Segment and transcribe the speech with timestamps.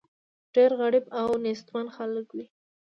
[0.53, 2.45] ډېر غریب او نېستمن خلک وي.